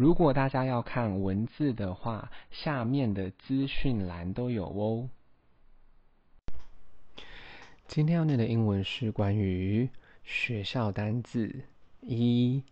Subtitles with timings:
[0.00, 5.10] 如果大家要看文字的话，下面的资讯栏都有哦。
[7.86, 9.90] 今天要念的英文是关于
[10.24, 11.64] 学校单字：
[12.00, 12.64] 一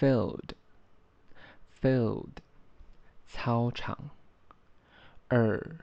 [0.00, 2.26] ，field，field，
[3.28, 3.96] 操场；
[5.28, 5.78] 二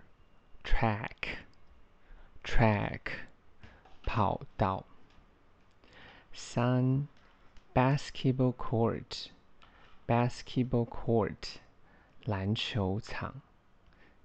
[0.61, 2.99] ，track，track，
[4.03, 4.83] 跑道；
[6.33, 7.07] 三
[7.73, 9.27] ，basketball court
[10.10, 11.58] court，basketball court，
[12.24, 13.42] 篮球场；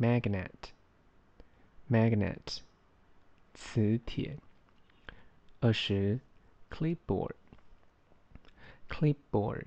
[0.00, 2.60] ，magnet，magnet，
[3.52, 4.38] 磁铁。
[5.66, 6.20] 二十
[6.70, 9.66] ，clipboard，clipboard，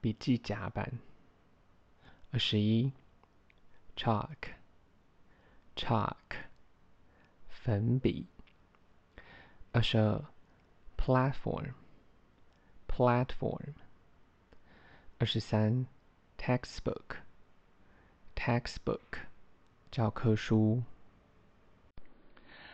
[0.00, 0.98] 笔记夹板。
[2.32, 2.90] 二十一
[3.94, 4.54] ，chalk。
[5.76, 6.16] chalk，
[7.48, 8.26] 粉笔。
[9.70, 10.24] 二十二
[10.96, 13.74] ，platform，platform。
[15.18, 15.86] 二十三
[16.36, 19.18] ，textbook，textbook，
[19.92, 20.82] 教科书。